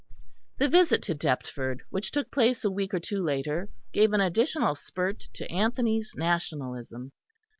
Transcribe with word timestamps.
The 0.57 0.67
visit 0.67 1.03
to 1.03 1.13
Deptford, 1.13 1.83
which 1.91 2.09
took 2.09 2.31
place 2.31 2.65
a 2.65 2.71
week 2.71 2.91
or 2.91 2.99
two 2.99 3.23
later, 3.23 3.69
gave 3.93 4.13
an 4.13 4.19
additional 4.19 4.73
spurt 4.73 5.29
to 5.33 5.45
Anthony's 5.51 6.15
nationalism. 6.15 7.11